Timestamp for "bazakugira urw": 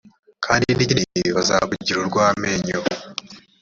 1.37-2.17